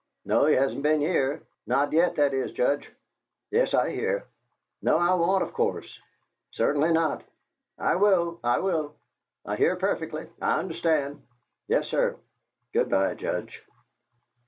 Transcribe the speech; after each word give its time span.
No, 0.25 0.47
he 0.47 0.55
hasn't 0.55 0.81
been 0.81 0.99
here. 0.99 1.43
Not 1.67 1.93
yet, 1.93 2.15
that 2.15 2.33
is, 2.33 2.51
Judge. 2.53 2.89
Yes, 3.51 3.75
I 3.75 3.91
hear. 3.91 4.25
No, 4.81 4.97
I 4.97 5.13
won't, 5.13 5.43
of 5.43 5.53
course. 5.53 5.99
Certainly 6.49 6.91
not. 6.93 7.21
I 7.77 7.97
will, 7.97 8.39
I 8.43 8.57
will. 8.61 8.95
I 9.45 9.57
hear 9.57 9.75
perfectly, 9.75 10.25
I 10.41 10.57
understand. 10.57 11.21
Yes, 11.67 11.87
sir. 11.87 12.17
Good 12.73 12.89
bye, 12.89 13.13
Judge." 13.13 13.61